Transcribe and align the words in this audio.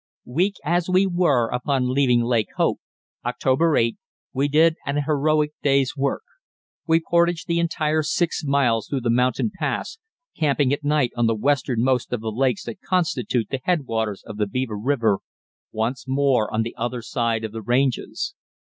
Weak 0.25 0.55
as 0.65 0.89
we 0.89 1.05
were 1.05 1.47
upon 1.49 1.93
leaving 1.93 2.21
Lake 2.23 2.47
Hope 2.55 2.79
(October 3.23 3.77
8), 3.77 3.97
we 4.33 4.47
did 4.47 4.77
an 4.83 5.03
heroic 5.05 5.53
day's 5.61 5.95
work. 5.95 6.23
We 6.87 6.99
portaged 6.99 7.45
the 7.47 7.59
entire 7.59 8.01
six 8.01 8.43
miles 8.43 8.87
through 8.87 9.01
the 9.01 9.11
mountain 9.11 9.51
pass, 9.59 9.99
camping 10.35 10.73
at 10.73 10.83
night 10.83 11.11
on 11.15 11.27
the 11.27 11.35
westernmost 11.35 12.11
of 12.13 12.21
the 12.21 12.31
lakes 12.31 12.63
that 12.63 12.81
constitute 12.81 13.49
the 13.51 13.59
headwaters 13.63 14.23
of 14.25 14.37
the 14.37 14.47
Beaver 14.47 14.75
River, 14.79 15.19
once 15.71 16.07
more 16.07 16.51
on 16.51 16.63
the 16.63 16.73
other 16.75 17.03
side 17.03 17.43
of 17.43 17.51
the 17.51 17.61
ranges. 17.61 18.33